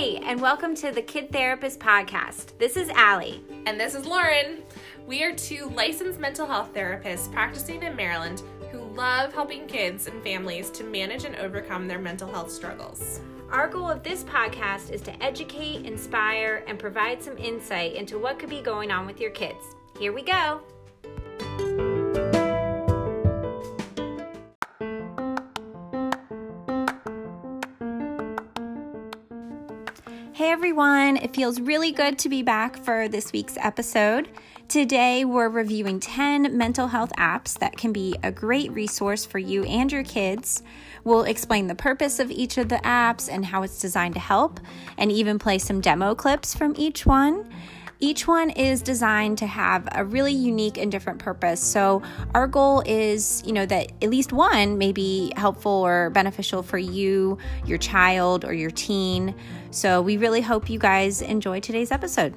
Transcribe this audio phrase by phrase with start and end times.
[0.00, 2.56] Hey, and welcome to the Kid Therapist Podcast.
[2.56, 3.44] This is Allie.
[3.66, 4.62] And this is Lauren.
[5.06, 8.42] We are two licensed mental health therapists practicing in Maryland
[8.72, 13.20] who love helping kids and families to manage and overcome their mental health struggles.
[13.50, 18.38] Our goal of this podcast is to educate, inspire, and provide some insight into what
[18.38, 19.76] could be going on with your kids.
[19.98, 20.62] Here we go.
[31.30, 34.28] It feels really good to be back for this week's episode.
[34.66, 39.62] Today, we're reviewing 10 mental health apps that can be a great resource for you
[39.64, 40.64] and your kids.
[41.04, 44.58] We'll explain the purpose of each of the apps and how it's designed to help,
[44.98, 47.48] and even play some demo clips from each one.
[48.00, 51.62] Each one is designed to have a really unique and different purpose.
[51.62, 52.02] So,
[52.34, 56.78] our goal is, you know, that at least one may be helpful or beneficial for
[56.78, 59.34] you, your child, or your teen.
[59.72, 62.34] So, we really hope you guys enjoy today's episode.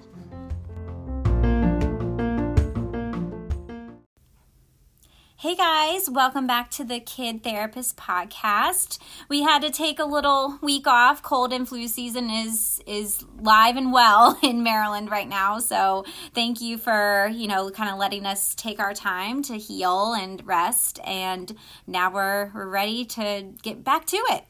[5.38, 8.98] Hey guys, welcome back to the Kid Therapist podcast.
[9.28, 11.22] We had to take a little week off.
[11.22, 15.58] Cold and flu season is is live and well in Maryland right now.
[15.58, 20.14] So, thank you for, you know, kind of letting us take our time to heal
[20.14, 21.52] and rest and
[21.88, 24.46] now we're we're ready to get back to it.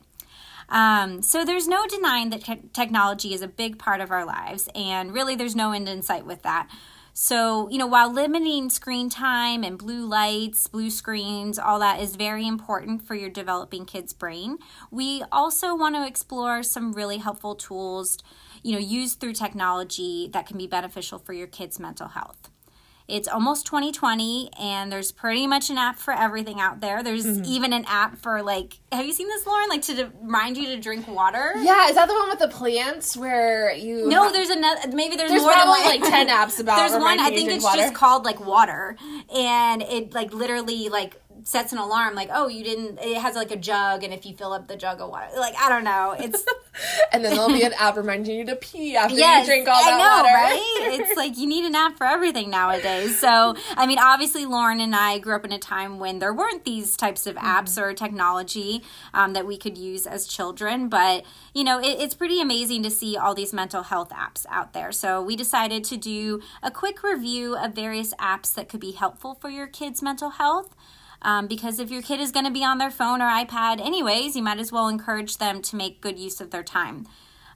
[0.73, 4.67] Um, so there's no denying that te- technology is a big part of our lives,
[4.73, 6.67] and really there's no end in sight with that.
[7.13, 12.15] So, you know, while limiting screen time and blue lights, blue screens, all that is
[12.15, 14.57] very important for your developing kid's brain,
[14.89, 18.17] we also want to explore some really helpful tools,
[18.63, 22.49] you know, used through technology that can be beneficial for your kid's mental health.
[23.07, 27.03] It's almost 2020 and there's pretty much an app for everything out there.
[27.03, 27.45] There's mm-hmm.
[27.45, 29.69] even an app for like, have you seen this, Lauren?
[29.69, 31.53] Like to remind you to drink water.
[31.57, 34.07] Yeah, is that the one with the plants where you?
[34.07, 34.95] No, there's another.
[34.95, 36.77] Maybe there's, there's more than like ten apps about.
[36.83, 37.19] There's one.
[37.19, 37.77] I think it's water.
[37.77, 38.95] just called like water,
[39.33, 43.51] and it like literally like sets an alarm like oh you didn't it has like
[43.51, 46.15] a jug and if you fill up the jug of water like i don't know
[46.17, 46.45] it's
[47.11, 49.83] and then there'll be an app reminding you to pee after yes, you drink all
[49.83, 50.33] that I know, water.
[50.33, 50.69] right?
[51.03, 53.19] It's like you need an app for everything nowadays.
[53.19, 56.65] So i mean obviously lauren and i grew up in a time when there weren't
[56.65, 57.83] these types of apps mm-hmm.
[57.83, 58.83] or technology
[59.13, 62.89] um, that we could use as children but you know it, it's pretty amazing to
[62.89, 64.91] see all these mental health apps out there.
[64.91, 69.35] So we decided to do a quick review of various apps that could be helpful
[69.35, 70.75] for your kids mental health
[71.23, 74.35] um, because if your kid is going to be on their phone or iPad anyways,
[74.35, 77.07] you might as well encourage them to make good use of their time.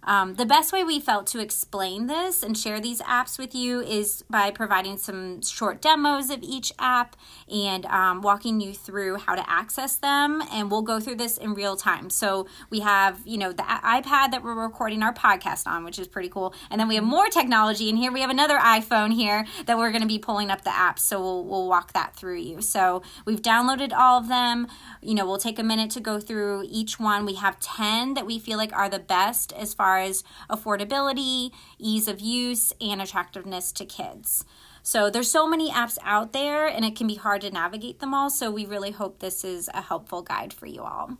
[0.07, 3.81] Um, the best way we felt to explain this and share these apps with you
[3.81, 7.18] is by providing some short demos of each app
[7.51, 10.41] and um, walking you through how to access them.
[10.53, 12.09] And we'll go through this in real time.
[12.09, 16.07] So we have, you know, the iPad that we're recording our podcast on, which is
[16.07, 16.53] pretty cool.
[16.72, 17.90] And then we have more technology.
[17.90, 20.69] in here we have another iPhone here that we're going to be pulling up the
[20.69, 21.00] apps.
[21.00, 22.62] So we'll, we'll walk that through you.
[22.62, 24.67] So we've downloaded all of them.
[25.01, 27.25] You know, we'll take a minute to go through each one.
[27.25, 32.08] We have 10 that we feel like are the best as far as affordability, ease
[32.08, 34.46] of use, and attractiveness to kids.
[34.84, 38.13] So there's so many apps out there and it can be hard to navigate them
[38.13, 38.30] all.
[38.30, 41.18] So we really hope this is a helpful guide for you all.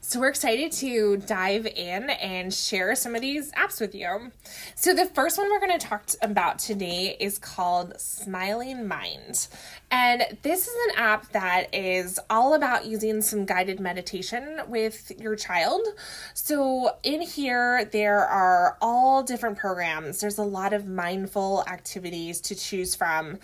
[0.00, 4.32] So, we're excited to dive in and share some of these apps with you.
[4.74, 9.48] So, the first one we're going to talk about today is called Smiling Mind.
[9.90, 15.36] And this is an app that is all about using some guided meditation with your
[15.36, 15.86] child.
[16.34, 20.20] So, in here, there are all different programs.
[20.20, 23.38] There's a lot of mindful activities to choose from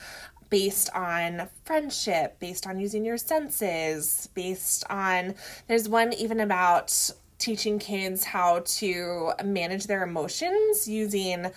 [0.52, 5.34] based on friendship, based on using your senses, based on,
[5.66, 11.50] there's one even about teaching kids how to manage their emotions using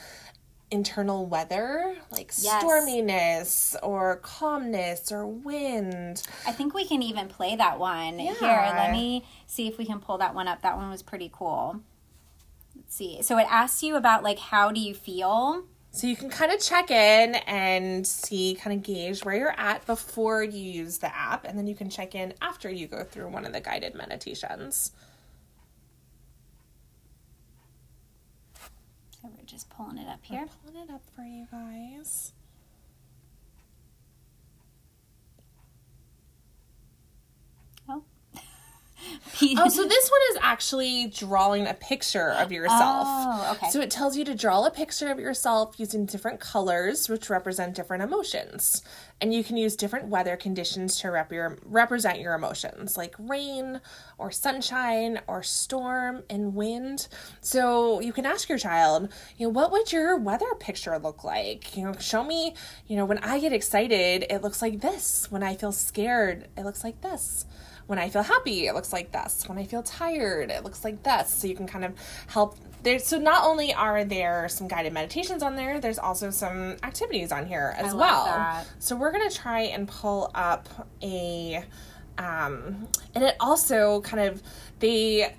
[0.71, 2.63] internal weather like yes.
[2.63, 6.23] storminess or calmness or wind.
[6.47, 8.17] I think we can even play that one.
[8.17, 8.33] Yeah.
[8.35, 10.61] Here, let me see if we can pull that one up.
[10.61, 11.81] That one was pretty cool.
[12.77, 13.21] Let's see.
[13.21, 15.65] So it asks you about like how do you feel?
[15.95, 19.85] So you can kind of check in and see, kind of gauge where you're at
[19.85, 23.29] before you use the app, and then you can check in after you go through
[23.29, 24.91] one of the guided meditations.
[29.21, 30.41] So we're just pulling it up here.
[30.41, 32.33] We're pulling it up for you guys.
[39.57, 43.05] Oh, so this one is actually drawing a picture of yourself.
[43.07, 43.69] Oh, okay.
[43.69, 47.75] So it tells you to draw a picture of yourself using different colors, which represent
[47.75, 48.83] different emotions.
[49.21, 53.79] And you can use different weather conditions to rep your, represent your emotions, like rain
[54.17, 57.07] or sunshine or storm and wind.
[57.41, 61.77] So you can ask your child, you know, what would your weather picture look like?
[61.77, 62.55] You know, show me,
[62.87, 65.31] you know, when I get excited, it looks like this.
[65.31, 67.45] When I feel scared, it looks like this.
[67.87, 69.47] When I feel happy, it looks like this.
[69.47, 71.29] When I feel tired, it looks like this.
[71.29, 71.93] So you can kind of
[72.27, 72.99] help there.
[72.99, 77.45] So not only are there some guided meditations on there, there's also some activities on
[77.45, 78.25] here as I well.
[78.25, 78.67] that.
[78.79, 80.67] So we're gonna try and pull up
[81.03, 81.63] a,
[82.17, 84.41] um, and it also kind of
[84.79, 85.35] they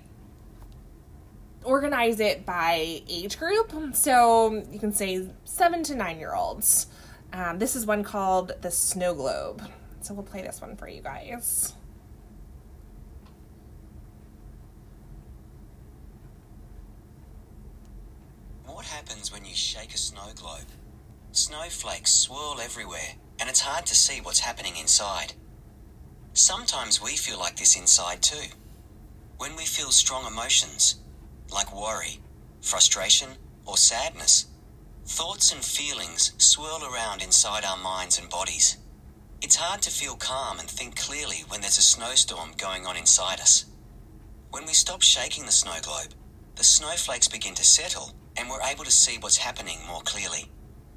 [1.63, 3.73] organize it by age group.
[3.93, 6.87] So you can say seven to nine year olds.
[7.33, 9.61] Um, this is one called the Snow Globe.
[10.01, 11.73] So we'll play this one for you guys.
[18.65, 20.67] What happens when you shake a snow globe?
[21.31, 25.33] Snowflakes swirl everywhere, and it's hard to see what's happening inside.
[26.33, 28.49] Sometimes we feel like this inside too.
[29.37, 30.95] When we feel strong emotions,
[31.51, 32.19] like worry,
[32.61, 33.29] frustration,
[33.65, 34.45] or sadness,
[35.05, 38.77] thoughts and feelings swirl around inside our minds and bodies.
[39.41, 43.39] It's hard to feel calm and think clearly when there's a snowstorm going on inside
[43.39, 43.65] us.
[44.49, 46.13] When we stop shaking the snow globe,
[46.55, 50.51] the snowflakes begin to settle and we're able to see what's happening more clearly.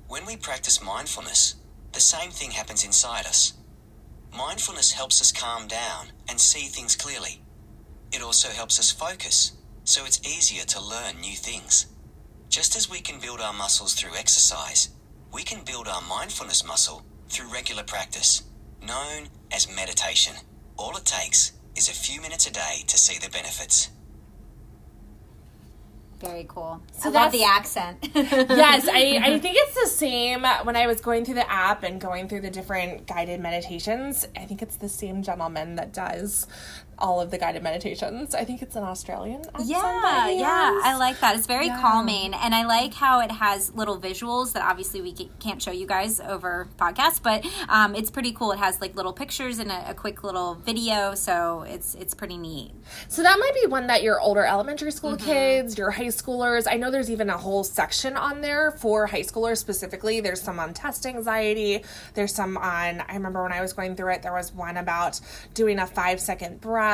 [0.09, 1.57] When we practice mindfulness,
[1.93, 3.55] the same thing happens inside us.
[4.37, 7.43] Mindfulness helps us calm down and see things clearly.
[8.13, 9.53] It also helps us focus,
[9.85, 11.87] so it's easier to learn new things.
[12.49, 14.91] Just as we can build our muscles through exercise,
[15.33, 18.43] we can build our mindfulness muscle through regular practice,
[18.87, 20.35] known as meditation.
[20.77, 23.91] All it takes is a few minutes a day to see the benefits.
[26.21, 26.83] Very cool.
[26.93, 28.11] So I love the accent.
[28.15, 31.99] yes, I, I think it's the same when I was going through the app and
[31.99, 34.29] going through the different guided meditations.
[34.37, 36.47] I think it's the same gentleman that does
[37.01, 38.35] all of the guided meditations.
[38.35, 39.41] I think it's an Australian.
[39.41, 40.81] accent Yeah, yeah.
[40.85, 41.37] I like that.
[41.37, 41.81] It's very Yeah.
[41.81, 45.87] calming, and I like how it has little visuals that obviously we can't show you
[45.87, 48.53] guys over podcast, but um, it's pretty cool.
[48.53, 52.37] It has like little pictures and a, a quick little video, so it's it's pretty
[52.37, 52.73] neat.
[53.09, 55.25] So that might be one that your older elementary school Mm-hmm.
[55.27, 56.67] kids, your high schoolers.
[56.71, 60.21] I know there's even a whole section on there for high schoolers specifically.
[60.21, 61.85] There's some on test anxiety.
[62.15, 63.01] There's some on.
[63.09, 65.21] I remember when I was going through it, there was one about
[65.55, 66.90] doing a five second breath,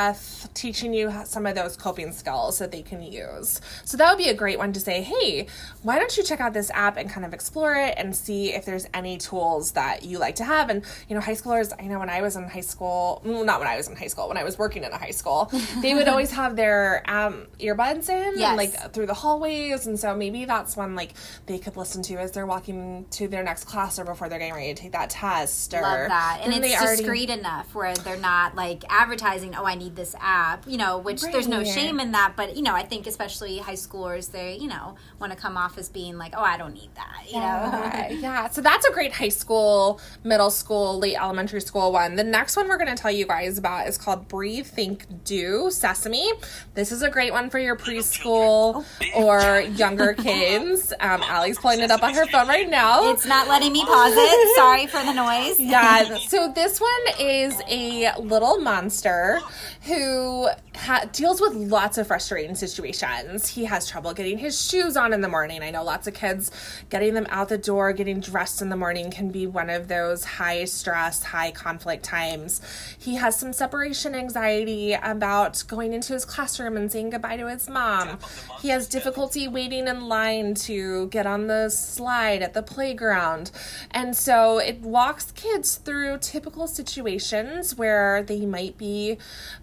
[0.53, 3.59] teaching you some of those coping skills that they can use.
[3.85, 5.47] So that would be a great one to say, hey,
[5.83, 8.65] why don't you check out this app and kind of explore it and see if
[8.65, 10.69] there's any tools that you like to have.
[10.69, 11.73] And you know, high schoolers.
[11.79, 14.27] I know when I was in high school, not when I was in high school,
[14.27, 15.51] when I was working in a high school,
[15.81, 18.49] they would always have their um, earbuds in, Yes.
[18.49, 21.13] and, like through the hallways, and so maybe that's one like
[21.45, 24.53] they could listen to as they're walking to their next class or before they're getting
[24.53, 25.73] ready to take that test.
[25.73, 29.55] Or Love that, and it's they already- discreet enough where they're not like advertising.
[29.55, 30.97] Oh, I need this app, you know.
[30.97, 34.57] Which there's no shame in that, but you know, I think especially high schoolers, they
[34.57, 37.39] you know want to come off as being like, oh, I don't need that, you
[37.39, 37.47] know.
[37.87, 38.49] Yeah, yeah.
[38.49, 42.15] So that's a great high school, middle school, late elementary school one.
[42.15, 45.69] The next one we're going to tell you guys about is called Breathe, Think, Do
[45.71, 46.31] Sesame.
[46.73, 48.85] This is a great one for your preschool
[49.15, 50.93] or younger kids.
[51.07, 53.11] Um, Allie's pulling it up on her phone right now.
[53.11, 54.55] It's not letting me pause it.
[54.55, 55.59] Sorry for the noise.
[55.67, 56.89] Yeah, so this one
[57.19, 59.39] is a little monster
[59.83, 63.47] who ha- deals with lots of frustrating situations.
[63.47, 65.63] He has trouble getting his shoes on in the morning.
[65.63, 66.51] I know lots of kids
[66.89, 70.23] getting them out the door, getting dressed in the morning can be one of those
[70.23, 72.61] high stress, high conflict times.
[72.97, 77.69] He has some separation anxiety about going into his classroom and saying goodbye to his
[77.69, 78.19] mom.
[78.61, 83.51] He has difficulty waiting in line to get on the slide at the playground.
[83.91, 89.17] And so it walks kids through typical situations where they might be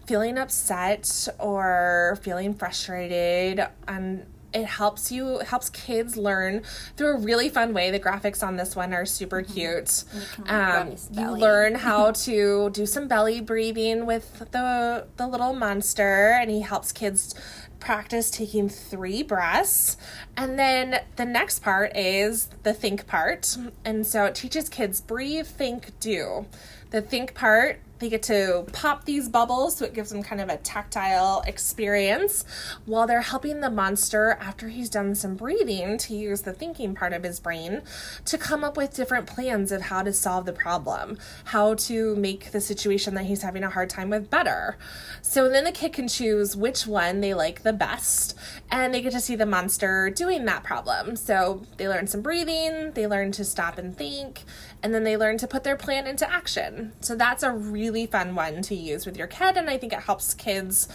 [0.07, 6.63] feeling upset or feeling frustrated and it helps you helps kids learn
[6.97, 7.91] through a really fun way.
[7.91, 10.05] The graphics on this one are super cute.
[10.47, 16.39] Can um, you learn how to do some belly breathing with the the little monster
[16.41, 17.35] and he helps kids
[17.81, 19.97] practice taking three breaths.
[20.37, 23.57] And then the next part is the think part.
[23.85, 26.47] And so it teaches kids breathe think do.
[26.91, 30.51] The think part they get to pop these bubbles, so it gives them kind of
[30.51, 32.45] a tactile experience
[32.85, 37.15] while they're helping the monster after he's done some breathing to use the thinking part
[37.15, 37.81] of his brain
[38.27, 42.53] to come up with different plans of how to solve the problem, how to make
[42.53, 44.77] the situation that he's having a hard time with better.
[45.23, 48.37] So then the kid can choose which one they like the best,
[48.71, 51.17] and they get to see the monster doing that problem.
[51.17, 54.43] So they learn some breathing, they learn to stop and think,
[54.85, 56.93] and then they learn to put their plan into action.
[57.01, 60.01] So that's a really fun one to use with your kid, and I think it
[60.01, 60.89] helps kids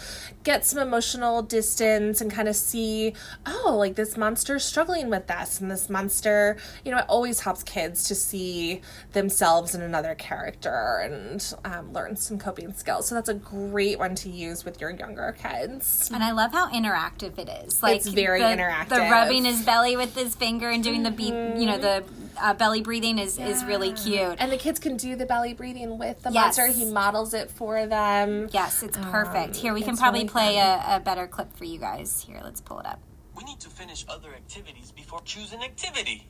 [0.44, 3.16] get some emotional distance and kind of see,
[3.48, 7.64] oh, like this monster's struggling with this, and this monster, you know, it always helps
[7.64, 8.82] kids to see
[9.14, 13.08] themselves in another character and um, learn some coping skills.
[13.08, 16.12] So that's a great one to use with your younger kids.
[16.14, 17.82] And I love how interactive it is.
[17.82, 18.90] Like It's very the, interactive.
[18.90, 22.04] The rubbing his belly with his finger and doing the beat, you know, the
[22.40, 24.36] uh, belly breathing is is really cute.
[24.40, 26.58] And the kids can do the belly breathing with the Yes.
[26.58, 26.68] monster.
[26.68, 28.50] He models it for them.
[28.52, 29.56] Yes, it's perfect.
[29.56, 32.24] Here we can Um, probably really play a, a better clip for you guys.
[32.28, 33.00] Here, let's pull it up.
[33.36, 36.28] We need to finish other activities before choosing activity.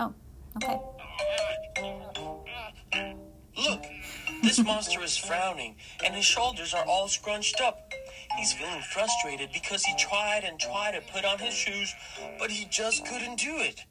[0.00, 0.14] Oh,
[0.56, 0.78] okay.
[3.56, 3.84] Look,
[4.42, 7.92] this monster is frowning and his shoulders are all scrunched up.
[8.38, 11.92] He's feeling frustrated because he tried and tried to put on his shoes,
[12.38, 13.84] but he just couldn't do it.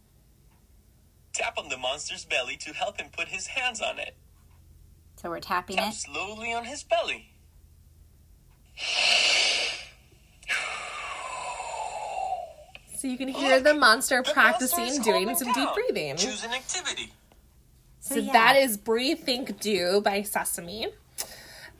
[1.38, 4.15] Tap on the monster's belly to help him put his hands on it.
[5.17, 5.96] So we're tapping Tap it.
[5.96, 7.32] slowly on his belly.
[12.96, 16.15] So you can hear the monster The practicing monster doing calming some deep breathing.
[16.17, 17.13] Choose an activity.
[18.00, 18.34] So yeah.
[18.34, 20.88] that is Breathe, Think, Do by Sesame.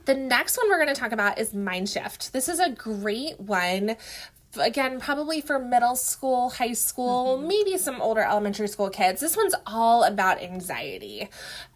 [0.04, 2.32] The next one we're going to talk about is Mind Shift.
[2.32, 3.96] This is a great one.
[4.60, 7.48] Again, probably for middle school, high school, mm-hmm.
[7.48, 9.20] maybe some older elementary school kids.
[9.20, 11.28] This one's all about anxiety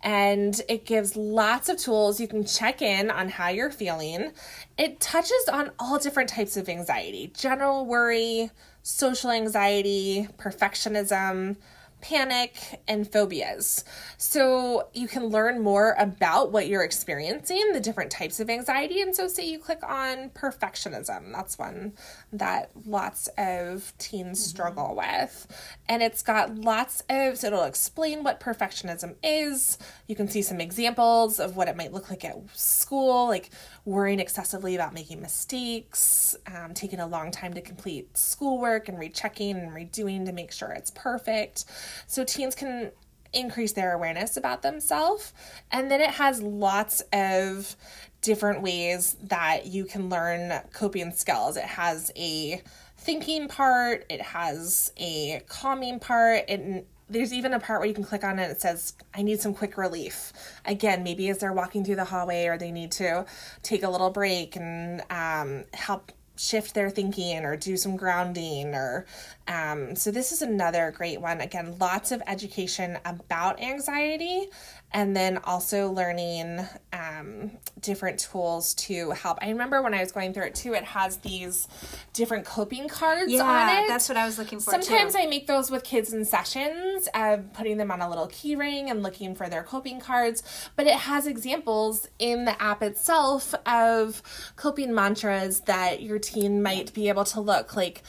[0.03, 2.21] and it gives lots of tools.
[2.21, 4.33] You can check in on how you're feeling.
[4.79, 8.51] It touches on all different types of anxiety general worry,
[8.83, 11.57] social anxiety, perfectionism,
[12.03, 13.85] panic, and phobias.
[14.19, 19.01] So you can learn more about what you're experiencing, the different types of anxiety.
[19.01, 21.95] And so, say you click on perfectionism, that's one
[22.33, 25.47] that lots of teens struggle with.
[25.89, 29.79] And it's got lots of, so it'll explain what perfectionism is.
[30.09, 33.51] You can see some examples of what it might look like at school, like
[33.85, 39.57] worrying excessively about making mistakes, um, taking a long time to complete schoolwork and rechecking
[39.57, 41.65] and redoing to make sure it's perfect.
[42.07, 42.93] So teens can
[43.33, 45.33] increase their awareness about themselves.
[45.71, 47.77] And then it has lots of
[48.21, 51.57] different ways that you can learn coping skills.
[51.57, 52.63] It has a
[52.99, 58.05] thinking part, it has a calming part, and there's even a part where you can
[58.05, 58.51] click on it.
[58.51, 60.33] It says, I need some quick relief.
[60.65, 63.27] Again, maybe as they're walking through the hallway or they need to
[63.63, 69.07] take a little break and um, help shift their thinking or do some grounding or
[69.49, 71.41] um, so this is another great one.
[71.41, 74.49] Again lots of education about anxiety
[74.93, 76.61] and then also learning
[76.93, 80.85] um, different tools to help i remember when i was going through it too it
[80.85, 81.69] has these
[82.13, 84.71] different coping cards on Yeah, it that's what I was looking for.
[84.71, 85.21] Sometimes too.
[85.21, 88.91] I make those with kids in sessions, uh, putting them on a little key ring
[88.91, 90.43] and looking for their coping cards.
[90.77, 94.23] But it has examples in the app itself of
[94.57, 98.03] coping mantras that your teen might be able to look like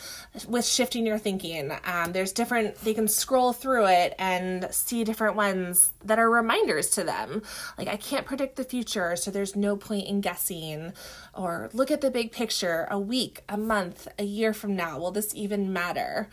[0.48, 1.72] with shifting your thinking.
[1.86, 6.73] Um, there's different, they can scroll through it and see different ones that are reminders
[6.82, 7.42] to them.
[7.78, 10.94] Like, I can't predict the future, so there's no point in guessing.
[11.34, 15.00] Or look at the big picture a week, a month, a year from now.
[15.00, 16.30] Will this even matter?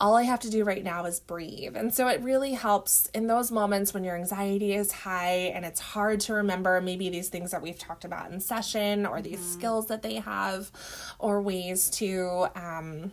[0.00, 1.76] All I have to do right now is breathe.
[1.76, 5.78] And so it really helps in those moments when your anxiety is high and it's
[5.78, 9.86] hard to remember maybe these things that we've talked about in session or these skills
[9.86, 10.72] that they have
[11.20, 13.12] or ways to um,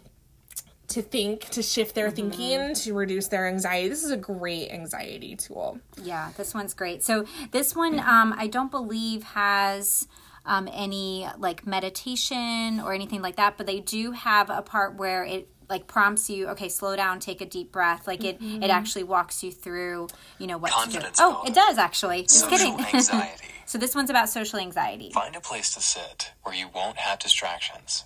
[0.89, 3.89] to think, to shift their thinking, to reduce their anxiety.
[3.89, 5.79] This is a great anxiety tool.
[6.01, 7.03] Yeah, this one's great.
[7.03, 10.08] So this one, um, I don't believe has
[10.46, 15.24] um, any like meditation or anything like that, but they do have a part where
[15.24, 18.08] it like prompts you, okay, slow down, take a deep breath.
[18.08, 20.08] Like it, it actually walks you through,
[20.39, 21.05] you know, what to do.
[21.19, 21.51] Oh, building.
[21.51, 22.24] it does actually.
[22.24, 22.86] Just Social kidding.
[22.96, 23.43] anxiety.
[23.67, 25.12] so this one's about social anxiety.
[25.13, 28.05] Find a place to sit where you won't have distractions.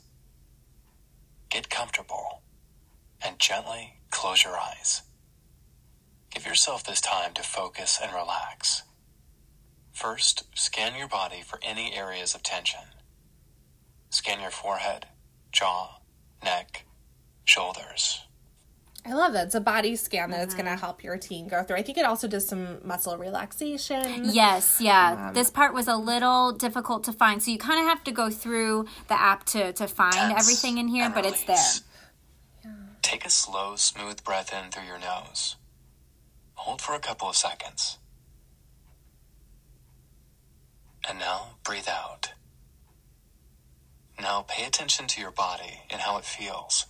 [1.49, 2.42] Get comfortable
[3.25, 5.01] and gently close your eyes.
[6.31, 8.83] Give yourself this time to focus and relax.
[9.91, 12.81] First, scan your body for any areas of tension.
[14.09, 15.07] Scan your forehead,
[15.51, 15.99] jaw,
[16.43, 16.85] neck,
[17.45, 18.21] shoulders.
[19.05, 19.47] I love that.
[19.47, 20.79] It's a body scan that it's going to mm-hmm.
[20.79, 21.75] help your teen go through.
[21.75, 24.29] I think it also does some muscle relaxation.
[24.31, 25.27] Yes, yeah.
[25.27, 27.43] Um, this part was a little difficult to find.
[27.43, 30.77] So you kind of have to go through the app to, to find Tense everything
[30.77, 31.57] in here, and but it's there.
[33.13, 35.55] Take a slow, smooth breath in through your nose.
[36.55, 37.99] Hold for a couple of seconds.
[41.07, 42.33] And now breathe out.
[44.19, 46.87] Now pay attention to your body and how it feels.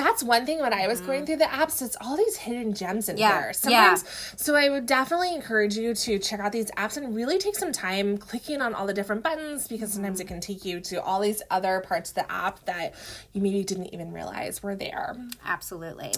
[0.00, 3.08] That's one thing when I was going through the apps, it's all these hidden gems
[3.08, 3.20] in Mm-hmm.
[3.20, 3.52] Yeah, here.
[3.52, 4.04] Sometimes,
[4.36, 7.70] so I would definitely encourage you to check out these apps and really take some
[7.72, 11.20] time clicking on all the different buttons because sometimes it can take you to all
[11.20, 12.94] these other parts of the app that
[13.32, 15.16] you maybe didn't even realize were there.
[15.44, 16.12] Absolutely.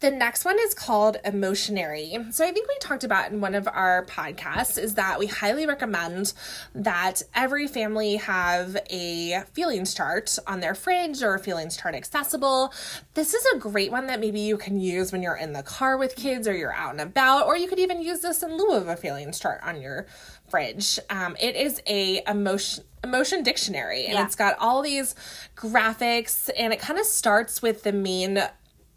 [0.00, 2.30] The next one is called Emotionary.
[2.30, 5.64] So I think we talked about in one of our podcasts is that we highly
[5.66, 6.34] recommend
[6.74, 12.74] that every family have a feelings chart on their fridge or a feelings chart accessible.
[13.14, 15.96] This is a great one that maybe you can use when you're in the car
[15.96, 18.72] with kids or you're out and about, or you could even use this in lieu
[18.76, 20.04] of a feelings chart on your
[20.50, 20.98] fridge.
[21.08, 24.24] Um, it is a emotion emotion dictionary and Yeah.
[24.24, 25.14] it's got all these
[25.56, 28.42] graphics and it kind of starts with the main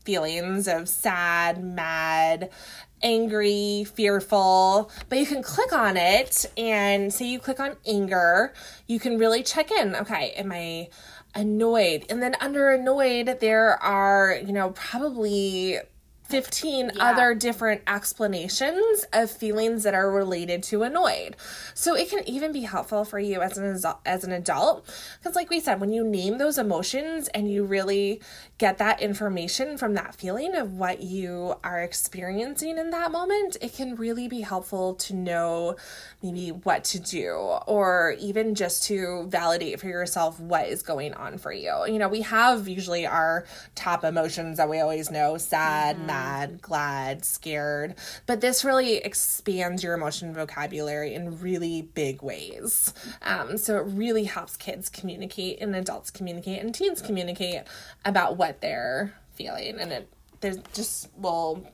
[0.04, 2.50] feelings of sad, mad,
[3.02, 4.92] angry, fearful.
[5.08, 8.54] But you can click on it and say you click on anger,
[8.88, 9.96] you can really check in.
[9.96, 10.90] Okay, am I
[11.36, 12.06] annoyed?
[12.10, 15.80] And then under annoyed, there are, you know, probably
[16.30, 21.36] 15 other different explanations of feelings that are related to annoyed.
[21.74, 24.88] So it can even be helpful for you as an adult, as an adult
[25.20, 28.22] because like we said when you name those emotions and you really
[28.58, 33.74] get that information from that feeling of what you are experiencing in that moment, it
[33.74, 35.76] can really be helpful to know
[36.22, 37.32] maybe what to do
[37.68, 41.74] or even just to validate for yourself what is going on for you.
[41.88, 43.46] You know, we have usually our
[43.76, 46.08] top emotions that we always know sad, mm-hmm.
[46.20, 47.96] Mad, glad, scared,
[48.26, 52.94] but this really expands your emotion vocabulary in really big ways.
[53.22, 57.64] Um, so it really helps kids communicate and adults communicate and teens communicate
[58.06, 59.80] about what they're feeling.
[59.80, 60.10] And it
[60.42, 61.66] there's just will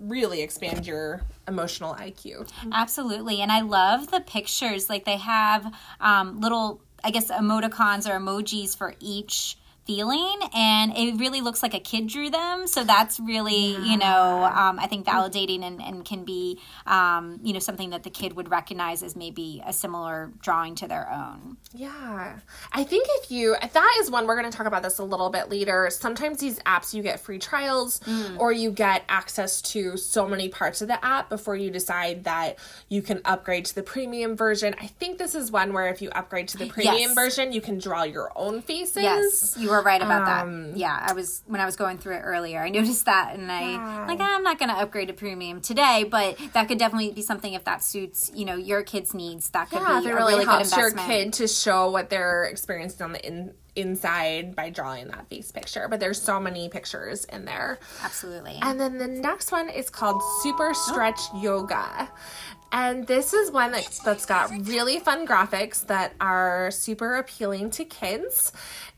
[0.00, 2.50] really expand your emotional IQ.
[2.72, 3.40] Absolutely.
[3.40, 4.90] And I love the pictures.
[4.90, 11.16] Like they have um, little, I guess, emoticons or emojis for each feeling and it
[11.18, 15.06] really looks like a kid drew them so that's really you know um, i think
[15.06, 19.14] validating and, and can be um, you know something that the kid would recognize as
[19.16, 22.38] maybe a similar drawing to their own Yeah.
[22.72, 25.30] I think if you, that is one, we're going to talk about this a little
[25.30, 25.88] bit later.
[25.90, 28.00] Sometimes these apps, you get free trials
[28.38, 32.58] or you get access to so many parts of the app before you decide that
[32.88, 34.74] you can upgrade to the premium version.
[34.80, 37.14] I think this is one where if you upgrade to the premium Yes.
[37.14, 39.02] version, you can draw your own faces.
[39.02, 42.16] yes you were right about Um, that yeah i was when i was going through
[42.16, 44.04] it earlier i noticed that and i Yeah.
[44.08, 47.52] like i'm not going to upgrade to premium today but that could definitely be something
[47.54, 50.44] if that suits you know your kids needs that could Yeah, be a really, really
[50.44, 55.08] good helps your kid to show what they're experiencing on the in, inside by drawing
[55.08, 55.86] that face picture.
[55.88, 57.78] But there's so many pictures in there.
[58.02, 62.10] absolutely And then the next one is called Super Stretch Yoga.
[62.72, 67.84] And this is one that, that's got really fun graphics that are super appealing to
[67.84, 68.50] kids.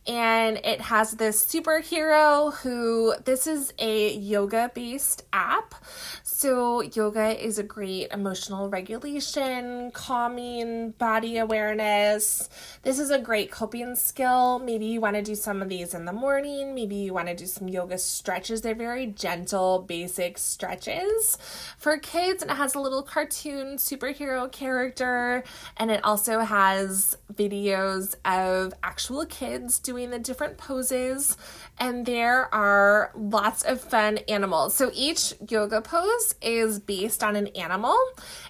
[0.09, 5.75] And it has this superhero who, this is a yoga based app.
[6.23, 12.49] So, yoga is a great emotional regulation, calming, body awareness.
[12.85, 14.61] This is a great coping skill.
[14.61, 16.75] Maybe you want to do some of these in the morning.
[16.75, 18.63] Maybe you want to do some yoga stretches.
[18.63, 21.37] They're very gentle, basic stretches
[21.77, 22.41] for kids.
[22.41, 25.45] And it has a little cartoon superhero character.
[25.77, 31.37] And it also has videos of actual kids doing the different poses.
[31.79, 34.75] And there are lots of fun animals.
[34.75, 37.97] So each yoga pose is based on an animal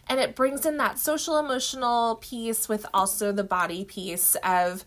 [0.08, 4.84] and it brings in that social emotional piece with also the body piece of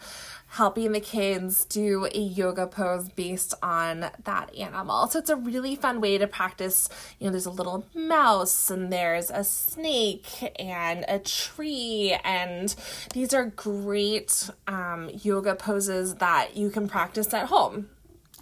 [0.51, 5.07] helping the kids do a yoga pose based on that animal.
[5.07, 6.89] So it's a really fun way to practice.
[7.19, 12.75] You know, there's a little mouse and there's a snake and a tree, and
[13.13, 17.87] these are great um, yoga poses that you can practice at home.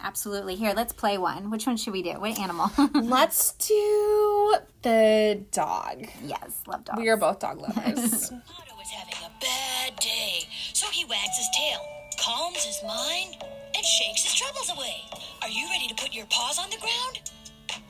[0.02, 0.56] Absolutely.
[0.56, 1.50] Here, let's play one.
[1.50, 2.12] Which one should we do?
[2.12, 2.70] What animal?
[2.94, 6.06] Let's do the dog.
[6.24, 6.98] yes, love dogs.
[6.98, 8.32] We are both dog lovers.
[8.90, 11.80] Otto is having a bad day, so he wags his tail,
[12.18, 13.36] calms his mind,
[13.74, 15.02] and shakes his troubles away.
[15.42, 17.30] Are you ready to put your paws on the ground?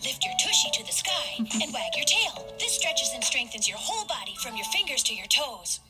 [0.05, 2.55] Lift your tushy to the sky and wag your tail.
[2.59, 5.81] This stretches and strengthens your whole body from your fingers to your toes.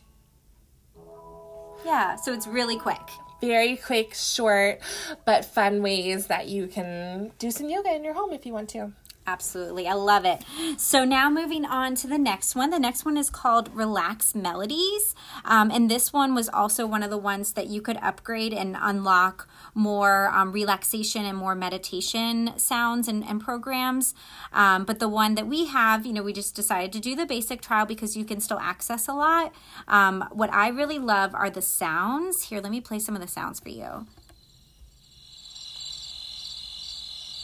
[1.85, 3.01] yeah, so it's really quick.
[3.41, 4.81] very quick, short,
[5.25, 8.69] but fun ways that you can do some yoga in your home if you want
[8.71, 8.93] to.
[9.31, 9.87] Absolutely.
[9.87, 10.43] I love it.
[10.77, 12.71] So now moving on to the next one.
[12.71, 15.15] The next one is called Relax Melodies.
[15.45, 18.77] Um, and this one was also one of the ones that you could upgrade and
[18.81, 24.15] unlock more um, relaxation and more meditation sounds and, and programs.
[24.53, 27.25] Um, but the one that we have, you know, we just decided to do the
[27.25, 29.55] basic trial because you can still access a lot.
[29.87, 32.49] Um, what I really love are the sounds.
[32.49, 34.07] Here, let me play some of the sounds for you.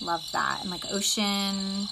[0.00, 0.60] Love that.
[0.62, 1.88] And like ocean,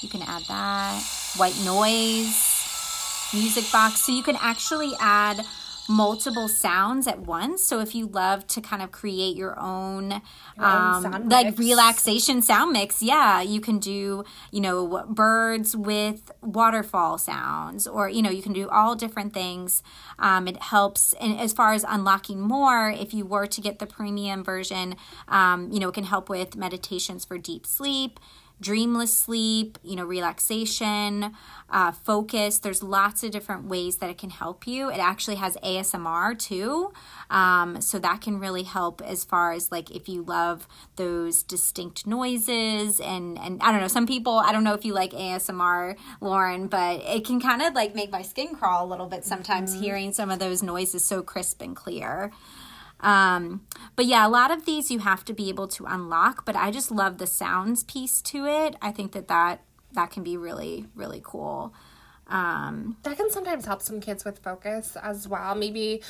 [0.00, 1.02] you can add that.
[1.36, 4.02] White noise, music box.
[4.02, 5.44] So you can actually add
[5.88, 7.62] multiple sounds at once.
[7.64, 10.22] So if you love to kind of create your own,
[10.56, 11.58] Your own um, sound like mix.
[11.58, 18.22] relaxation sound mix, yeah, you can do, you know, birds with waterfall sounds, or, you
[18.22, 19.82] know, you can do all different things.
[20.18, 23.86] Um, it helps, and as far as unlocking more, if you were to get the
[23.86, 24.96] premium version,
[25.28, 28.18] um, you know, it can help with meditations for deep sleep
[28.60, 31.32] dreamless sleep, you know, relaxation,
[31.68, 32.58] uh, focus.
[32.58, 34.90] There's lots of different ways that it can help you.
[34.90, 36.92] It actually has ASMR too.
[37.28, 40.66] Um, so that can really help as far as like if you love
[40.96, 44.94] those distinct noises and, and I don't know, some people, I don't know if you
[44.94, 49.06] like ASMR, Lauren, but it can kind of like make my skin crawl a little
[49.06, 52.32] bit sometimes hearing some of those noises so crisp and clear.
[53.00, 56.56] Um, but yeah, a lot of these you have to be able to unlock, but
[56.56, 58.76] I just love the sounds piece to it.
[58.80, 61.74] I think that that, that can be really, really cool.
[62.28, 65.54] Um, That can sometimes help some kids with focus as well.
[65.54, 66.02] Maybe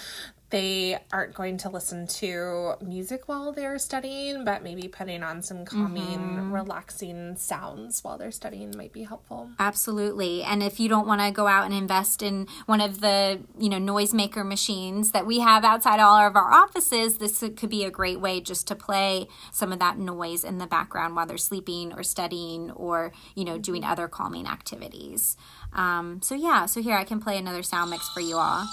[0.51, 5.65] they aren't going to listen to music while they're studying, but maybe putting on some
[5.65, 9.51] calming, relaxing sounds while they're studying might be helpful.
[9.59, 10.45] Absolutely.
[10.45, 13.69] And if you don't want to go out and invest in one of the, you
[13.69, 17.91] know, noisemaker machines that we have outside all of our offices, this could be a
[17.91, 21.93] great way just to play some of that noise in the background while they're sleeping
[21.93, 25.37] or studying or, you know, doing other calming activities.
[25.73, 28.65] Um, so yeah, so here I can play another sound mix for you all.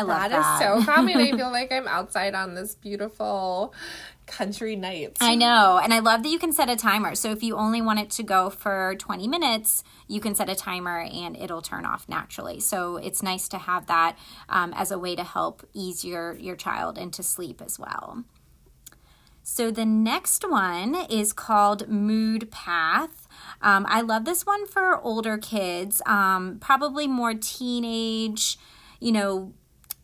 [0.00, 1.16] I love That is so calming.
[1.16, 3.74] I feel like I'm outside on this beautiful
[4.26, 5.18] country night.
[5.20, 5.78] I know.
[5.82, 7.14] And I love that you can set a timer.
[7.14, 10.54] So if you only want it to go for 20 minutes, you can set a
[10.54, 12.60] timer and it'll turn off naturally.
[12.60, 14.16] So it's nice to have that
[14.48, 18.24] um, as a way to help ease your, your child into sleep as well.
[19.42, 23.26] So the next one is called Mood Path.
[23.60, 28.58] Um, I love this one for older kids, um, probably more teenage,
[29.00, 29.52] you know,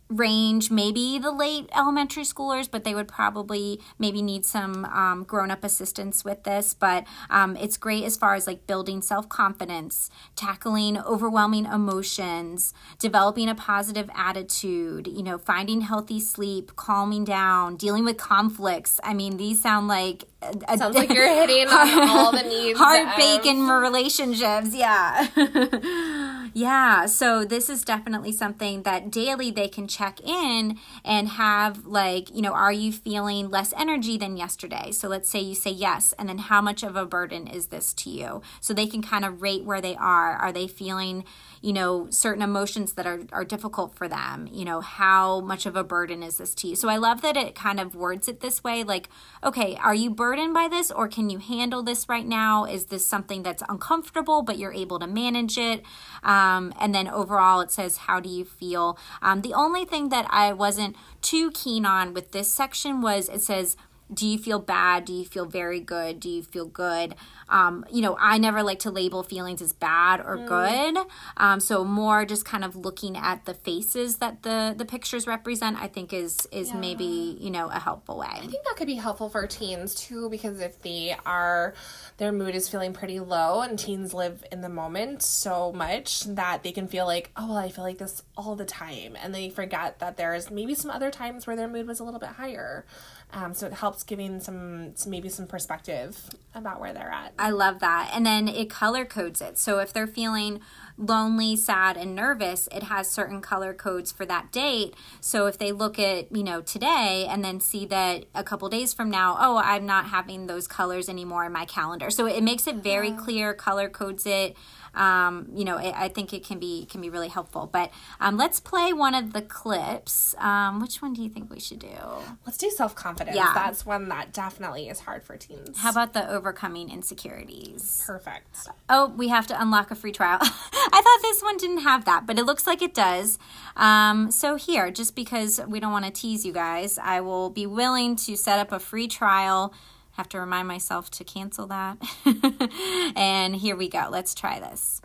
[0.08, 5.50] range, maybe the late elementary schoolers, but they would probably maybe need some um, grown
[5.50, 6.74] up assistance with this.
[6.74, 13.48] But um, it's great as far as like building self confidence, tackling overwhelming emotions, developing
[13.48, 19.00] a positive attitude, you know, finding healthy sleep, calming down, dealing with conflicts.
[19.02, 20.24] I mean, these sound like.
[20.42, 22.78] a- Sounds like you're hitting on all the needs.
[22.78, 25.26] heartbreak of- in relationships yeah
[26.54, 32.34] yeah so this is definitely something that daily they can check in and have like
[32.34, 34.90] you know are you feeling less energy than yesterday?
[34.92, 37.94] So let's say you say yes and then how much of a burden is this
[37.94, 38.42] to you?
[38.60, 40.32] So they can kind of rate where they are.
[40.34, 41.24] Are they feeling
[41.62, 44.48] you know certain emotions that are, are difficult for them?
[44.52, 46.76] You know how much of a burden is this to you?
[46.76, 49.08] So i love that it kind of words it this way like
[49.42, 52.64] okay are you burdened by this or can you handle this right now?
[52.64, 55.82] Is this something that's uncomfortable but you're able to manage it?
[56.22, 58.98] Um, and then overall it says how do you feel?
[59.22, 63.42] Um, the only thing that i wasn't too keen on with this section was it
[63.42, 63.76] says
[64.12, 65.04] do you feel bad?
[65.04, 66.20] Do you feel very good?
[66.20, 67.14] Do you feel good?
[67.48, 70.96] Um, you know, I never like to label feelings as bad or good.
[71.36, 75.80] Um, so more just kind of looking at the faces that the the pictures represent,
[75.80, 78.28] I think is is maybe you know a helpful way.
[78.30, 81.74] I think that could be helpful for teens too, because if they are,
[82.16, 86.62] their mood is feeling pretty low, and teens live in the moment so much that
[86.62, 89.50] they can feel like, oh, well, I feel like this all the time, and they
[89.50, 92.84] forget that there's maybe some other times where their mood was a little bit higher.
[93.32, 96.18] Um, so it helps giving some, some maybe some perspective
[96.54, 97.34] about where they're at.
[97.38, 98.10] I love that.
[98.14, 99.58] And then it color codes it.
[99.58, 100.60] So if they're feeling
[100.96, 104.94] lonely, sad, and nervous, it has certain color codes for that date.
[105.20, 108.94] So if they look at, you know, today and then see that a couple days
[108.94, 112.10] from now, oh, I'm not having those colors anymore in my calendar.
[112.10, 114.56] So it makes it very clear, color codes it.
[114.96, 117.68] Um, you know, it, I think it can be can be really helpful.
[117.70, 120.34] But um, let's play one of the clips.
[120.38, 121.96] Um, which one do you think we should do?
[122.44, 123.36] Let's do self confidence.
[123.36, 123.52] Yeah.
[123.54, 125.78] That's one that definitely is hard for teens.
[125.78, 128.02] How about the overcoming insecurities?
[128.06, 128.68] Perfect.
[128.88, 130.38] Oh, we have to unlock a free trial.
[130.42, 133.38] I thought this one didn't have that, but it looks like it does.
[133.76, 137.66] Um, so, here, just because we don't want to tease you guys, I will be
[137.66, 139.74] willing to set up a free trial.
[140.16, 141.98] Have to remind myself to cancel that.
[143.16, 144.08] and here we go.
[144.10, 145.02] Let's try this.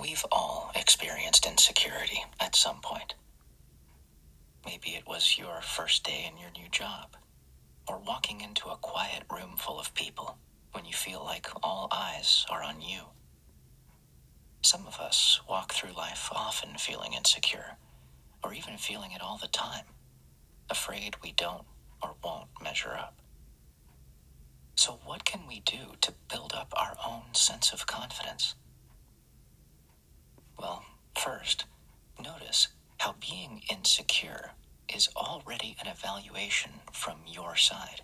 [0.00, 3.14] We've all experienced insecurity at some point.
[4.66, 7.16] Maybe it was your first day in your new job,
[7.86, 10.38] or walking into a quiet room full of people
[10.72, 13.02] when you feel like all eyes are on you.
[14.62, 17.76] Some of us walk through life often feeling insecure,
[18.44, 19.86] or even feeling it all the time,
[20.68, 21.64] afraid we don't
[22.02, 23.14] or won't measure up.
[24.76, 28.54] So, what can we do to build up our own sense of confidence?
[30.58, 30.84] Well,
[31.18, 31.64] first,
[32.22, 34.50] notice how being insecure
[34.94, 38.02] is already an evaluation from your side.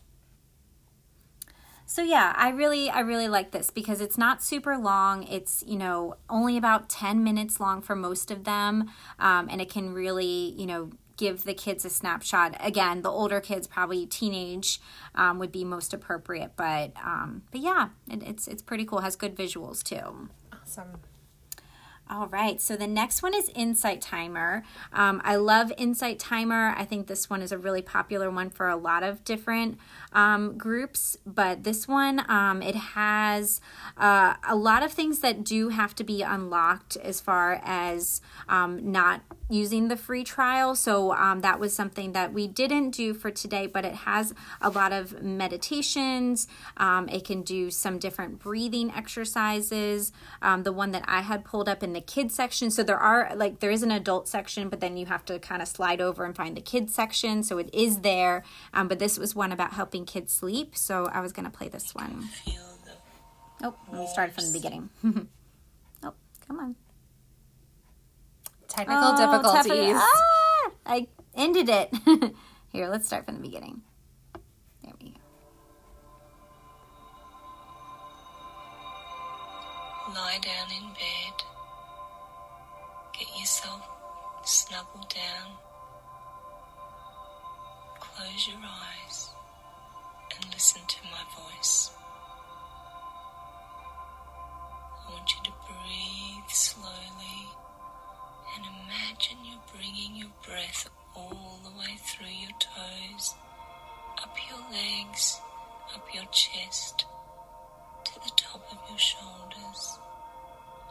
[1.91, 5.25] So yeah, I really I really like this because it's not super long.
[5.25, 9.69] It's you know only about ten minutes long for most of them, um, and it
[9.69, 12.55] can really you know give the kids a snapshot.
[12.61, 14.81] Again, the older kids probably teenage
[15.17, 19.01] um, would be most appropriate, but um, but yeah, it, it's it's pretty cool.
[19.01, 20.29] It has good visuals too.
[20.63, 21.01] Awesome.
[22.13, 24.65] All right, so the next one is Insight Timer.
[24.93, 26.75] Um, I love Insight Timer.
[26.77, 29.79] I think this one is a really popular one for a lot of different
[30.13, 33.61] um, groups, but this one um, it has
[33.97, 38.91] uh, a lot of things that do have to be unlocked as far as um,
[38.93, 40.75] not using the free trial.
[40.75, 44.71] So um, that was something that we didn't do for today, but it has a
[44.71, 46.47] lot of meditations.
[46.77, 50.13] Um, it can do some different breathing exercises.
[50.41, 52.71] Um, the one that I had pulled up in the kids section.
[52.71, 55.61] So there are like there is an adult section, but then you have to kind
[55.61, 57.43] of slide over and find the kids section.
[57.43, 58.45] So it is there.
[58.73, 60.77] Um, but this was one about helping kids sleep.
[60.77, 62.23] So I was gonna play this one.
[62.45, 64.89] Feel the Oh, we started from the beginning.
[66.03, 66.15] oh,
[66.47, 66.77] come on.
[68.69, 69.97] Technical Oh, difficulties.
[70.03, 71.93] Ah, I ended it.
[72.73, 73.83] Here, let's start from the beginning.
[74.83, 75.17] There we go.
[80.15, 81.45] Lie down in bed.
[83.19, 83.83] Get yourself
[84.45, 85.53] snuggled down.
[88.01, 89.30] Close your eyes
[90.41, 91.91] and listen to my voice.
[95.07, 97.41] I want you to breathe slowly
[98.57, 103.35] and imagine you're bringing your breath all the way through your toes,
[104.23, 105.41] up your legs,
[105.95, 107.05] up your chest,
[108.05, 109.99] to the top of your shoulders.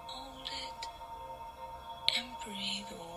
[0.05, 0.85] Hold it
[2.17, 3.08] and breathe all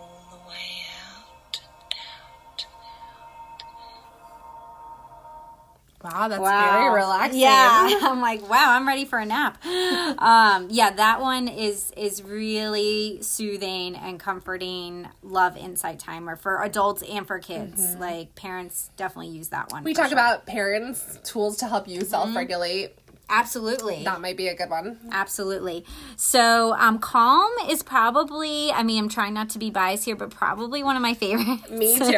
[6.03, 7.39] Wow, that's very relaxing.
[7.39, 9.65] Yeah, I'm like, wow, I'm ready for a nap.
[9.65, 15.07] um, yeah, that one is is really soothing and comforting.
[15.21, 17.95] Love Insight Timer for adults and for kids.
[17.95, 19.79] Like parents definitely use that one.
[19.79, 19.85] Mm-hmm.
[19.85, 20.17] We talked sure.
[20.17, 22.97] about parents' tools to help you self regulate.
[23.29, 24.03] Absolutely.
[24.03, 24.97] That might be a good one.
[25.11, 25.85] Absolutely.
[26.15, 30.29] So, um, Calm is probably, I mean, I'm trying not to be biased here, but
[30.29, 31.69] probably one of my favorites.
[31.69, 32.17] Me too.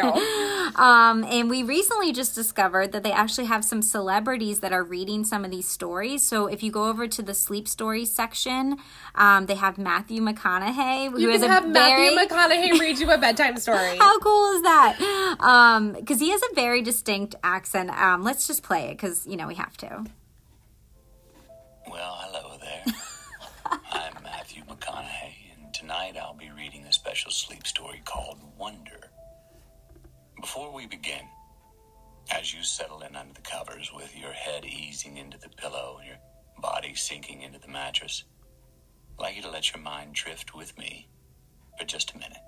[0.76, 5.24] um, and we recently just discovered that they actually have some celebrities that are reading
[5.24, 6.22] some of these stories.
[6.22, 8.76] So, if you go over to the sleep stories section,
[9.14, 12.14] um, they have Matthew McConaughey, who You can have very.
[12.14, 13.96] Matthew McConaughey read you a bedtime story.
[13.98, 15.36] how cool is that?
[15.40, 17.90] Um, because he has a very distinct accent.
[17.90, 20.04] Um, let's just play it because you know we have to.
[21.88, 22.84] Well, hello there.
[23.92, 29.10] I'm Matthew McConaughey, and tonight I'll be reading a special sleep story called Wonder.
[30.40, 31.22] Before we begin,
[32.32, 36.08] as you settle in under the covers with your head easing into the pillow and
[36.08, 36.18] your
[36.60, 38.24] body sinking into the mattress,
[39.18, 41.08] I'd like you to let your mind drift with me
[41.78, 42.42] for just a minute.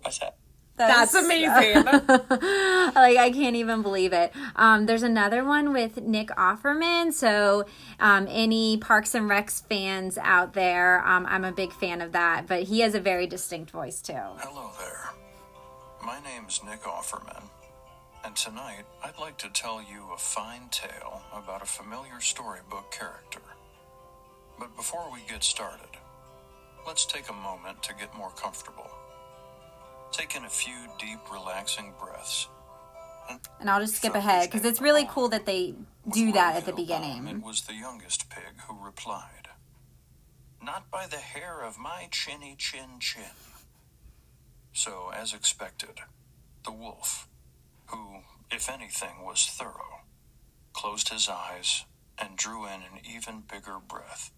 [0.00, 0.39] What's that?
[0.88, 1.84] That's amazing.
[1.84, 4.32] like I can't even believe it.
[4.56, 7.12] Um, there's another one with Nick Offerman.
[7.12, 7.66] So
[7.98, 12.46] um, any Parks and Recs fans out there, um, I'm a big fan of that.
[12.46, 14.12] But he has a very distinct voice too.
[14.14, 15.10] Hello there.
[16.04, 17.42] My name's Nick Offerman,
[18.24, 23.42] And tonight, I'd like to tell you a fine tale about a familiar storybook character.
[24.58, 25.90] But before we get started,
[26.86, 28.90] let's take a moment to get more comfortable.
[30.12, 32.48] Take in a few deep, relaxing breaths.
[33.60, 35.74] And I'll just skip ahead because it's really cool that they
[36.10, 37.28] do that at the beginning.
[37.28, 39.48] It was the youngest pig who replied,
[40.62, 43.22] Not by the hair of my chinny chin chin.
[44.72, 46.00] So, as expected,
[46.64, 47.28] the wolf,
[47.86, 48.18] who,
[48.50, 50.02] if anything, was thorough,
[50.72, 51.84] closed his eyes
[52.18, 54.32] and drew in an even bigger breath.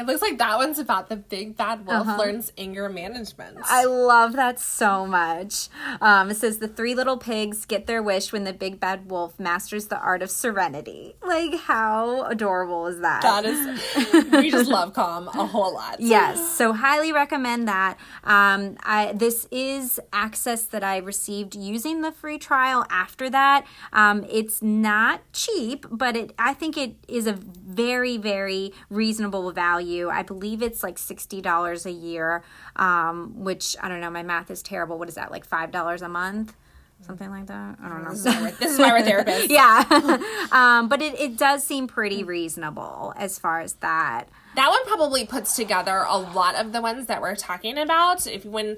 [0.00, 3.58] It looks like that one's about the big bad wolf learns anger management.
[3.58, 3.66] Uh-huh.
[3.68, 5.68] I love that so much.
[6.00, 9.38] Um, it says the three little pigs get their wish when the big bad wolf
[9.38, 11.16] masters the art of serenity.
[11.22, 13.20] Like, how adorable is that?
[13.20, 16.00] that is, we just love calm a whole lot.
[16.00, 17.98] Yes, so highly recommend that.
[18.24, 22.86] Um, I this is access that I received using the free trial.
[22.88, 28.72] After that, um, it's not cheap, but it I think it is a very very
[28.88, 29.89] reasonable value.
[30.10, 32.42] I believe it's like sixty dollars a year,
[32.76, 34.10] um, which I don't know.
[34.10, 34.98] My math is terrible.
[34.98, 35.30] What is that?
[35.30, 36.54] Like five dollars a month?
[37.02, 37.78] Something like that.
[37.82, 38.10] I don't know.
[38.10, 39.48] This is why we're, this is why we're therapists.
[39.48, 44.28] yeah, um, but it, it does seem pretty reasonable as far as that.
[44.56, 48.26] That one probably puts together a lot of the ones that we're talking about.
[48.26, 48.76] If you when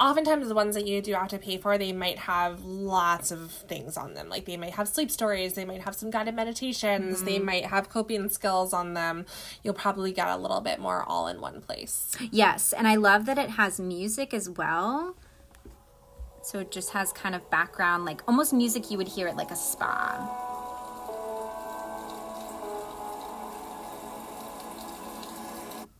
[0.00, 3.50] oftentimes the ones that you do have to pay for, they might have lots of
[3.50, 4.28] things on them.
[4.28, 7.44] Like they might have sleep stories, they might have some guided meditations, they mm.
[7.44, 9.26] might have coping skills on them.
[9.62, 12.16] You'll probably get a little bit more all in one place.
[12.30, 15.14] Yes, and I love that it has music as well.
[16.42, 19.50] So it just has kind of background, like almost music you would hear at like
[19.50, 20.49] a spa.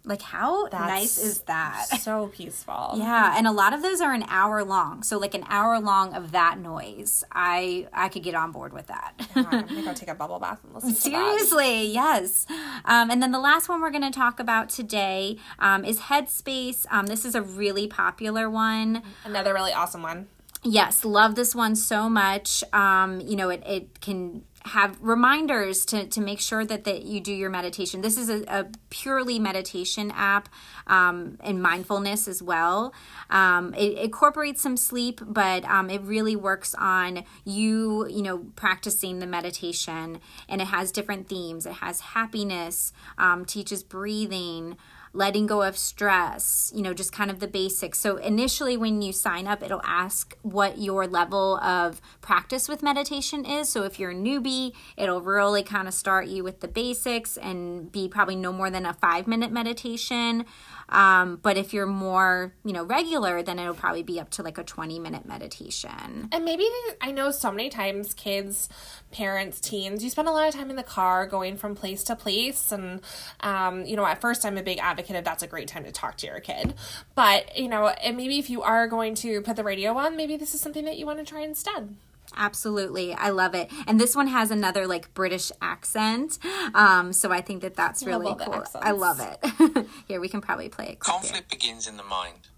[0.04, 1.86] Like how nice is that?
[2.00, 2.94] So peaceful.
[2.96, 5.02] Yeah, and a lot of those are an hour long.
[5.02, 7.22] So like an hour long of that noise.
[7.30, 9.12] I I could get on board with that.
[9.34, 10.94] I'm gonna go take a bubble bath and listen.
[10.94, 12.46] Seriously, yes.
[12.84, 16.86] Um, and then the last one we're going to talk about today um, is Headspace.
[16.90, 19.02] Um, this is a really popular one.
[19.24, 20.28] Another really awesome one.
[20.62, 22.62] Yes, love this one so much.
[22.72, 27.20] Um, you know, it, it can have reminders to, to make sure that, that you
[27.20, 28.03] do your meditation.
[28.03, 30.49] This is a, a purely meditation app
[30.87, 32.92] um, and mindfulness as well.
[33.31, 39.18] Um, it, incorporates some sleep, but um, it really works on you, you know, practicing
[39.18, 40.20] the meditation.
[40.49, 41.64] And it has different themes.
[41.64, 44.77] It has happiness, um, teaches breathing
[45.12, 47.99] letting go of stress, you know, just kind of the basics.
[47.99, 53.44] So initially when you sign up, it'll ask what your level of practice with meditation
[53.44, 53.68] is.
[53.68, 57.90] So if you're a newbie, it'll really kind of start you with the basics and
[57.90, 60.44] be probably no more than a 5-minute meditation.
[60.90, 64.59] Um, but if you're more, you know, regular, then it'll probably be up to like
[64.59, 66.29] a 20 minute meditation.
[66.33, 66.64] And maybe
[67.00, 68.68] I know so many times kids,
[69.12, 72.16] parents, teens, you spend a lot of time in the car going from place to
[72.16, 72.72] place.
[72.72, 73.00] And,
[73.40, 75.92] um, you know, at first I'm a big advocate of that's a great time to
[75.92, 76.74] talk to your kid.
[77.14, 80.37] But, you know, and maybe if you are going to put the radio on, maybe
[80.37, 81.94] this is something that you want to try instead.
[82.37, 83.14] Absolutely.
[83.14, 83.71] I love it.
[83.87, 86.38] And this one has another like British accent.
[86.75, 88.64] Um, so I think that that's really all cool.
[88.75, 89.87] I love it.
[90.09, 91.01] Here, we can probably play it.
[91.01, 91.21] quick here.
[91.21, 92.49] Conflict begins in the mind.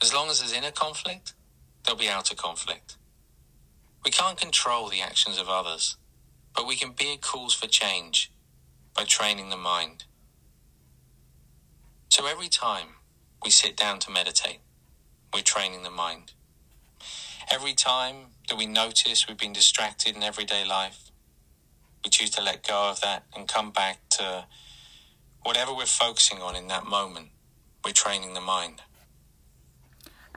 [0.00, 1.34] As long as there's inner conflict,
[1.84, 2.96] there'll be outer conflict.
[4.04, 5.96] We can't control the actions of others,
[6.54, 8.30] but we can be a cause for change
[8.96, 10.04] by training the mind.
[12.08, 12.88] So every time
[13.44, 14.60] we sit down to meditate,
[15.32, 16.32] we're training the mind.
[17.50, 21.10] Every time that we notice we've been distracted in everyday life,
[22.04, 24.46] we choose to let go of that and come back to
[25.44, 27.28] whatever we're focusing on in that moment.
[27.84, 28.82] We're training the mind.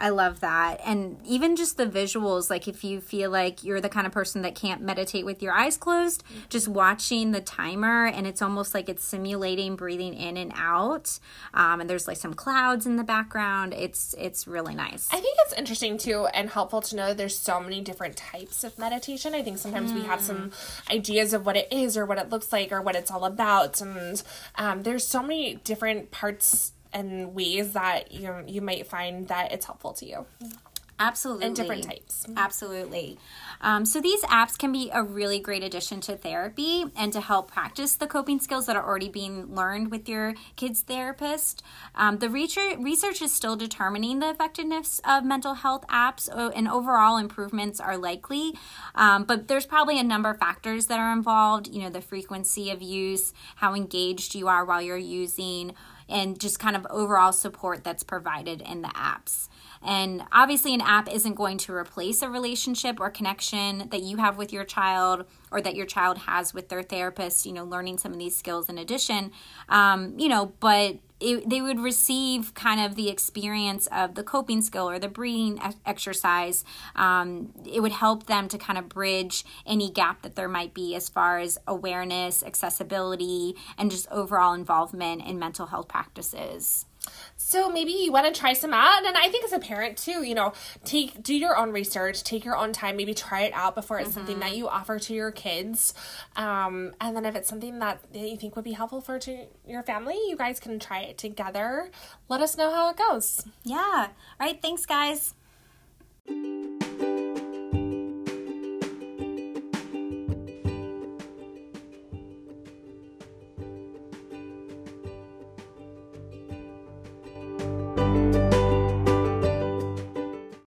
[0.02, 0.82] I love that.
[0.84, 4.42] And even just the visuals, like if you feel like you're the kind of person
[4.42, 8.90] that can't meditate with your eyes closed, just watching the timer and it's almost like
[8.90, 11.20] it's simulating breathing in and out.
[11.54, 13.76] Um, and there's like some clouds in the background.
[13.76, 15.08] It's it's really nice.
[15.12, 18.64] I think it's interesting too and helpful to know that there's so many different types
[18.64, 19.36] of meditation.
[19.36, 20.52] I think sometimes we have some
[20.90, 23.80] ideas of what it is or what it looks like or what it's all about,
[23.82, 24.24] and
[24.56, 29.66] um, there's so many different parts and ways that you you might find that it's
[29.66, 30.26] helpful to you
[31.02, 31.48] Absolutely.
[31.48, 32.28] and different types.
[32.38, 33.18] Absolutely.
[33.60, 37.52] Um, so these apps can be a really great addition to therapy and to help
[37.52, 41.64] practice the coping skills that are already being learned with your kid's therapist.
[41.96, 47.18] Um, the research, research is still determining the effectiveness of mental health apps, and overall
[47.18, 48.54] improvements are likely.
[48.94, 51.68] Um, but there's probably a number of factors that are involved.
[51.68, 55.74] You know, the frequency of use, how engaged you are while you're using
[56.12, 59.48] and just kind of overall support that's provided in the apps.
[59.84, 64.38] And obviously, an app isn't going to replace a relationship or connection that you have
[64.38, 68.12] with your child or that your child has with their therapist, you know, learning some
[68.12, 69.32] of these skills in addition.
[69.70, 74.62] Um, you know, but it, they would receive kind of the experience of the coping
[74.62, 76.64] skill or the breathing exercise.
[76.96, 80.96] Um, it would help them to kind of bridge any gap that there might be
[80.96, 86.86] as far as awareness, accessibility, and just overall involvement in mental health practices.
[87.36, 90.24] So maybe you want to try some out, and I think as a parent too,
[90.24, 90.54] you know,
[90.86, 94.10] take do your own research, take your own time, maybe try it out before it's
[94.10, 94.20] mm-hmm.
[94.20, 94.58] something that mm-hmm.
[94.58, 95.94] you offer to your kids,
[96.36, 99.84] um, and then if it's something that you think would be helpful for to your
[99.84, 101.90] family, you guys can try it together.
[102.30, 103.46] Let us know how it goes.
[103.64, 104.08] Yeah.
[104.08, 104.08] All
[104.40, 104.62] right.
[104.62, 105.34] Thanks, guys.